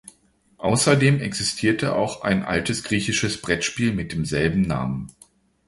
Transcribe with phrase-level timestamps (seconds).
[0.57, 5.09] Außerdem existierte auch ein altes griechisches Brettspiel mit demselben Namen.